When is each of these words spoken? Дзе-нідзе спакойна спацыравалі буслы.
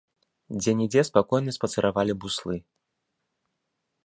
Дзе-нідзе 0.59 1.01
спакойна 1.09 1.55
спацыравалі 1.59 2.13
буслы. 2.25 2.55